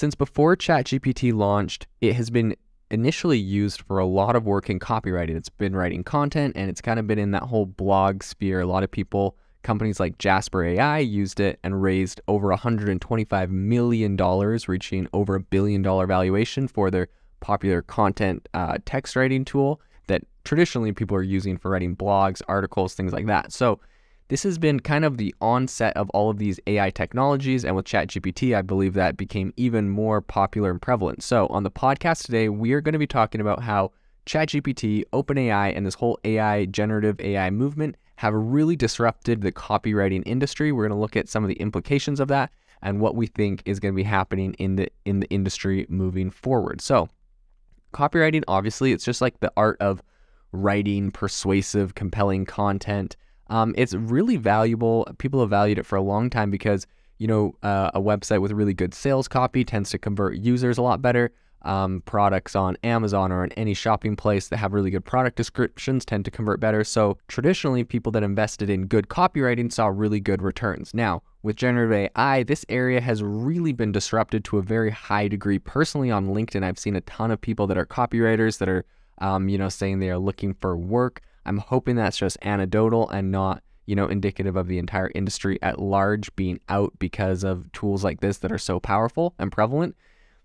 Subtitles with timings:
[0.00, 2.56] Since before ChatGPT launched, it has been
[2.90, 5.36] initially used for a lot of work in copywriting.
[5.36, 8.60] It's been writing content and it's kind of been in that whole blog sphere.
[8.60, 14.16] A lot of people, companies like Jasper AI used it and raised over $125 million,
[14.66, 17.08] reaching over a billion dollar valuation for their
[17.40, 22.94] popular content uh, text writing tool that traditionally people are using for writing blogs, articles,
[22.94, 23.52] things like that.
[23.52, 23.78] So
[24.30, 27.84] this has been kind of the onset of all of these AI technologies, and with
[27.84, 31.24] ChatGPT, I believe that became even more popular and prevalent.
[31.24, 33.90] So, on the podcast today, we are going to be talking about how
[34.26, 40.70] ChatGPT, OpenAI, and this whole AI, generative AI movement have really disrupted the copywriting industry.
[40.70, 42.52] We're going to look at some of the implications of that
[42.82, 46.30] and what we think is going to be happening in the in the industry moving
[46.30, 46.80] forward.
[46.80, 47.08] So,
[47.92, 50.04] copywriting, obviously, it's just like the art of
[50.52, 53.16] writing persuasive, compelling content
[53.50, 55.06] um, it's really valuable.
[55.18, 56.86] People have valued it for a long time because
[57.18, 60.82] you know uh, a website with really good sales copy tends to convert users a
[60.82, 61.30] lot better.
[61.62, 66.06] Um, products on Amazon or in any shopping place that have really good product descriptions
[66.06, 66.84] tend to convert better.
[66.84, 70.94] So traditionally, people that invested in good copywriting saw really good returns.
[70.94, 75.58] Now, with generative AI, this area has really been disrupted to a very high degree.
[75.58, 78.86] Personally, on LinkedIn, I've seen a ton of people that are copywriters that are,
[79.18, 81.20] um, you know, saying they are looking for work.
[81.46, 85.80] I'm hoping that's just anecdotal and not, you know, indicative of the entire industry at
[85.80, 89.96] large being out because of tools like this that are so powerful and prevalent.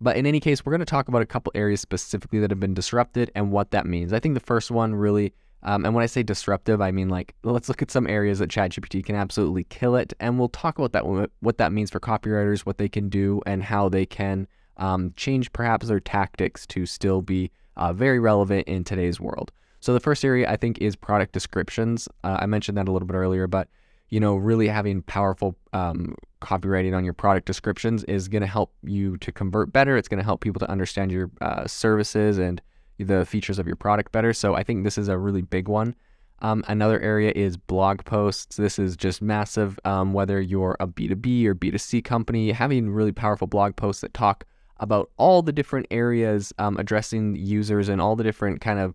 [0.00, 2.60] But in any case, we're going to talk about a couple areas specifically that have
[2.60, 4.12] been disrupted and what that means.
[4.12, 7.34] I think the first one really, um, and when I say disruptive, I mean like
[7.42, 10.92] let's look at some areas that ChatGPT can absolutely kill it, and we'll talk about
[10.92, 15.12] that what that means for copywriters, what they can do, and how they can um,
[15.16, 19.50] change perhaps their tactics to still be uh, very relevant in today's world.
[19.80, 22.08] So the first area I think is product descriptions.
[22.24, 23.68] Uh, I mentioned that a little bit earlier, but
[24.10, 28.72] you know, really having powerful um, copywriting on your product descriptions is going to help
[28.82, 29.96] you to convert better.
[29.96, 32.60] It's going to help people to understand your uh, services and
[32.98, 34.32] the features of your product better.
[34.32, 35.94] So I think this is a really big one.
[36.40, 38.56] Um, another area is blog posts.
[38.56, 39.78] This is just massive.
[39.84, 44.44] Um, whether you're a B2B or B2C company, having really powerful blog posts that talk
[44.78, 48.94] about all the different areas um, addressing users and all the different kind of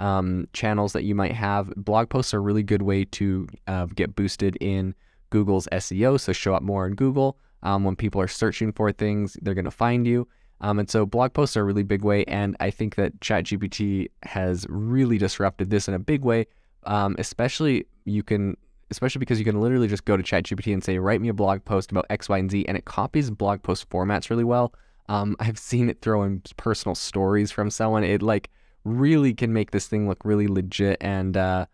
[0.00, 1.72] um, channels that you might have.
[1.76, 4.94] Blog posts are a really good way to uh, get boosted in
[5.28, 7.38] Google's SEO, so show up more in Google.
[7.62, 10.26] Um, when people are searching for things, they're going to find you.
[10.62, 12.24] Um, and so blog posts are a really big way.
[12.24, 16.46] And I think that ChatGPT has really disrupted this in a big way.
[16.84, 18.56] Um, especially you can,
[18.90, 21.64] especially because you can literally just go to ChatGPT and say, write me a blog
[21.64, 24.74] post about X, Y, and Z, and it copies blog post formats really well.
[25.08, 28.04] Um, I've seen it throw in personal stories from someone.
[28.04, 28.50] It like
[28.84, 31.66] really can make this thing look really legit and uh,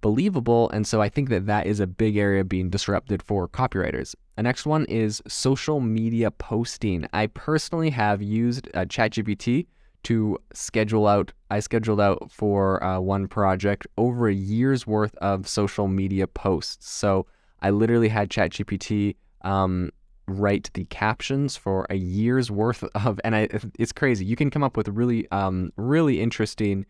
[0.00, 0.68] believable.
[0.70, 4.14] And so I think that that is a big area being disrupted for copywriters.
[4.36, 7.06] The next one is social media posting.
[7.12, 9.66] I personally have used uh, ChatGPT
[10.04, 11.32] to schedule out.
[11.50, 16.90] I scheduled out for uh, one project over a year's worth of social media posts.
[16.90, 17.26] So
[17.60, 19.90] I literally had ChatGPT um,
[20.28, 24.24] write the captions for a year's worth of, and I, it's crazy.
[24.24, 26.86] You can come up with really, um, really interesting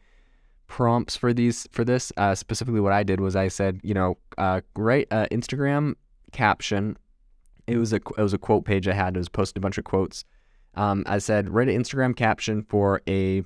[0.66, 2.12] prompts for these for this.
[2.16, 5.94] Uh, specifically, what I did was I said, you know, uh, write uh, Instagram
[6.32, 6.96] caption.
[7.66, 9.16] It was a it was a quote page I had.
[9.16, 10.24] It was posted a bunch of quotes.
[10.74, 13.42] Um, I said, write an Instagram caption for a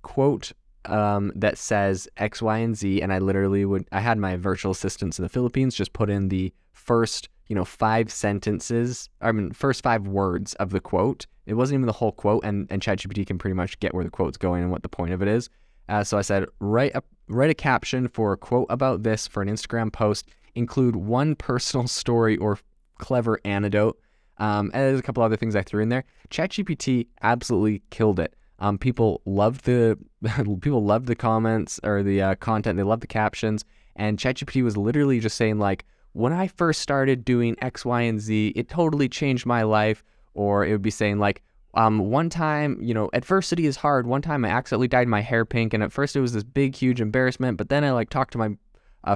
[0.00, 0.52] quote
[0.86, 3.86] um, that says X, Y, and Z, and I literally would.
[3.92, 7.64] I had my virtual assistants in the Philippines just put in the first you know,
[7.64, 11.26] five sentences, I mean, first five words of the quote.
[11.46, 14.10] It wasn't even the whole quote, and, and ChatGPT can pretty much get where the
[14.10, 15.50] quote's going and what the point of it is.
[15.88, 19.42] Uh, so I said, write a, write a caption for a quote about this for
[19.42, 22.58] an Instagram post, include one personal story or
[22.98, 23.98] clever anecdote.
[24.38, 26.04] Um, and there's a couple other things I threw in there.
[26.30, 28.34] ChatGPT absolutely killed it.
[28.58, 29.98] Um, people loved the
[30.60, 32.76] people loved the comments or the uh, content.
[32.76, 33.64] They loved the captions,
[33.96, 38.20] and ChatGPT was literally just saying like, when I first started doing X, Y, and
[38.20, 40.04] Z, it totally changed my life.
[40.34, 41.42] Or it would be saying, like,
[41.74, 44.06] um, one time, you know, adversity is hard.
[44.06, 46.74] One time I accidentally dyed my hair pink, and at first it was this big,
[46.74, 47.58] huge embarrassment.
[47.58, 48.56] But then I like talked to my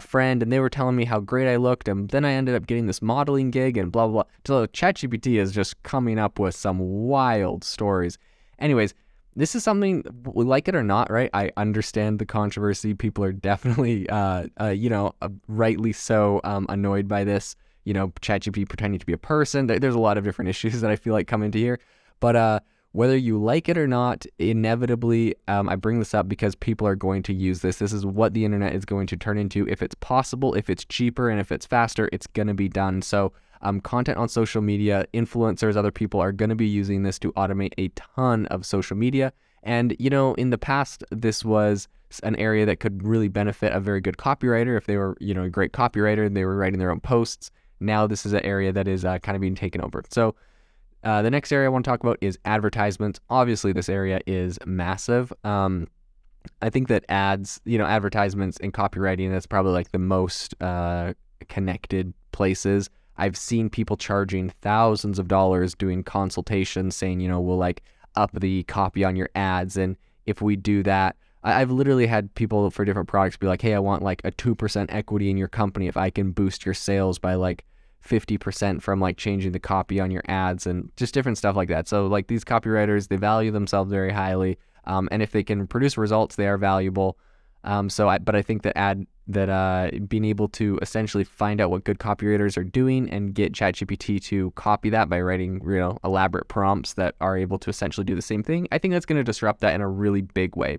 [0.00, 2.66] friend, and they were telling me how great I looked, and then I ended up
[2.66, 4.24] getting this modeling gig, and blah blah.
[4.24, 4.32] blah.
[4.44, 8.18] So ChatGPT is just coming up with some wild stories.
[8.58, 8.94] Anyways,
[9.36, 11.30] this is something we like it or not, right?
[11.34, 12.94] I understand the controversy.
[12.94, 17.54] People are definitely, uh, uh, you know, uh, rightly so um, annoyed by this.
[17.84, 19.68] You know, ChatGPT pretending to be a person.
[19.68, 21.78] There, there's a lot of different issues that I feel like come into here.
[22.18, 22.60] But uh,
[22.92, 26.96] whether you like it or not, inevitably, um, I bring this up because people are
[26.96, 27.76] going to use this.
[27.76, 29.68] This is what the internet is going to turn into.
[29.68, 33.02] If it's possible, if it's cheaper, and if it's faster, it's going to be done.
[33.02, 37.18] So um, content on social media, influencers, other people are going to be using this
[37.20, 39.32] to automate a ton of social media.
[39.62, 41.88] And, you know, in the past, this was
[42.22, 45.42] an area that could really benefit a very good copywriter if they were, you know,
[45.42, 47.50] a great copywriter and they were writing their own posts.
[47.80, 50.02] Now, this is an area that is uh, kind of being taken over.
[50.10, 50.34] So,
[51.04, 53.20] uh, the next area I want to talk about is advertisements.
[53.30, 55.32] Obviously, this area is massive.
[55.44, 55.86] Um,
[56.62, 61.14] I think that ads, you know, advertisements and copywriting, that's probably like the most uh,
[61.48, 62.90] connected places.
[63.18, 67.82] I've seen people charging thousands of dollars doing consultations saying, you know, we'll like
[68.14, 69.76] up the copy on your ads.
[69.76, 69.96] And
[70.26, 73.78] if we do that, I've literally had people for different products be like, hey, I
[73.78, 77.34] want like a 2% equity in your company if I can boost your sales by
[77.34, 77.64] like
[78.04, 81.86] 50% from like changing the copy on your ads and just different stuff like that.
[81.86, 84.58] So, like these copywriters, they value themselves very highly.
[84.84, 87.18] Um, and if they can produce results, they are valuable.
[87.66, 91.60] Um, so, I, but I think that ad that uh, being able to essentially find
[91.60, 95.78] out what good copywriters are doing and get ChatGPT to copy that by writing, you
[95.78, 98.68] know, elaborate prompts that are able to essentially do the same thing.
[98.70, 100.78] I think that's going to disrupt that in a really big way.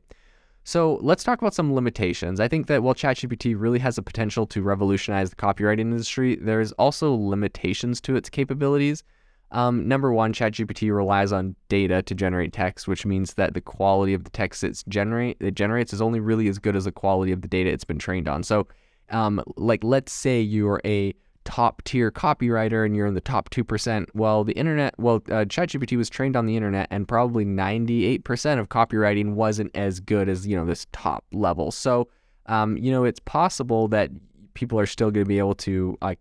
[0.63, 2.39] So let's talk about some limitations.
[2.39, 6.72] I think that while ChatGPT really has the potential to revolutionize the copywriting industry, there's
[6.74, 9.04] also limitations to its capabilities.
[9.51, 14.13] Um, number one, ChatGPT relies on data to generate text, which means that the quality
[14.13, 17.31] of the text it's generate it generates is only really as good as the quality
[17.31, 18.44] of the data it's been trained on.
[18.44, 18.67] So,
[19.09, 21.13] um, like let's say you're a
[21.45, 24.13] top tier copywriter and you're in the top two percent.
[24.13, 28.67] Well, the internet, well, uh, ChatGPT was trained on the internet, and probably 98% of
[28.67, 31.71] copywriting wasn't as good as you know this top level.
[31.71, 32.09] So,
[32.47, 34.11] um, you know, it's possible that
[34.55, 36.19] people are still going to be able to like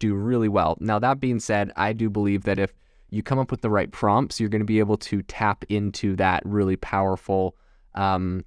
[0.00, 0.76] do really well.
[0.80, 2.74] Now, that being said, I do believe that if
[3.10, 6.16] you come up with the right prompts, you're going to be able to tap into
[6.16, 7.56] that really powerful,
[7.94, 8.44] um,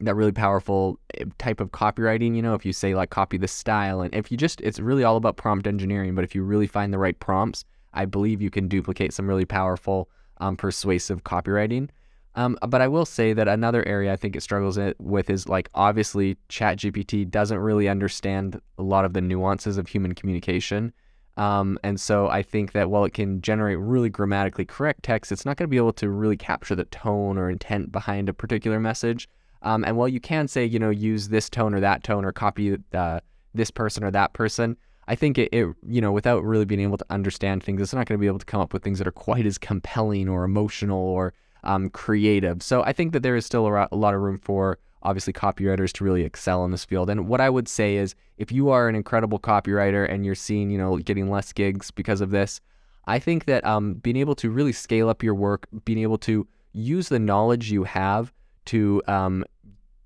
[0.00, 2.36] that really powerful eh, type of copywriting.
[2.36, 5.04] You know, if you say like copy the style, and if you just, it's really
[5.04, 6.14] all about prompt engineering.
[6.14, 7.64] But if you really find the right prompts,
[7.94, 11.88] I believe you can duplicate some really powerful, um, persuasive copywriting.
[12.36, 15.68] Um, but I will say that another area I think it struggles with is like
[15.74, 20.92] obviously ChatGPT doesn't really understand a lot of the nuances of human communication.
[21.36, 25.44] Um, and so I think that while it can generate really grammatically correct text, it's
[25.44, 28.78] not going to be able to really capture the tone or intent behind a particular
[28.78, 29.28] message.
[29.62, 32.32] Um, and while you can say, you know, use this tone or that tone or
[32.32, 33.20] copy uh,
[33.54, 34.76] this person or that person,
[35.08, 38.06] I think it, it, you know, without really being able to understand things, it's not
[38.06, 40.44] going to be able to come up with things that are quite as compelling or
[40.44, 41.34] emotional or
[41.64, 42.62] um, creative.
[42.62, 46.04] So I think that there is still a, lot of room for obviously copywriters to
[46.04, 47.08] really excel in this field.
[47.10, 50.70] And what I would say is if you are an incredible copywriter and you're seeing,
[50.70, 52.60] you know, getting less gigs because of this,
[53.06, 56.46] I think that um, being able to really scale up your work, being able to
[56.72, 58.32] use the knowledge you have
[58.66, 59.44] to um,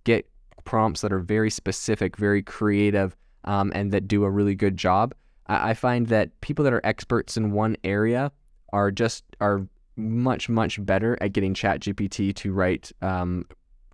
[0.04, 0.28] get
[0.64, 5.14] prompts that are very specific, very creative, um, and that do a really good job.
[5.46, 8.32] I find that people that are experts in one area
[8.72, 9.66] are just are
[9.96, 13.46] much much better at getting ChatGPT to write um,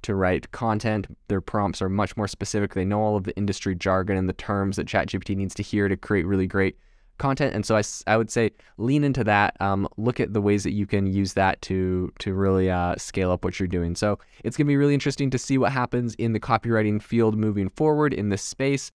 [0.03, 1.07] to write content.
[1.29, 2.75] Their prompts are much more specific.
[2.75, 5.89] They know all of the industry jargon and the terms that ChatGPT needs to hear
[5.89, 6.77] to create really great
[7.21, 7.55] content.
[7.55, 9.61] And so I, I would say lean into that.
[9.61, 13.31] Um, look at the ways that you can use that to to really uh, scale
[13.31, 13.95] up what you're doing.
[13.95, 17.69] So it's gonna be really interesting to see what happens in the copywriting field moving
[17.69, 18.89] forward in this space.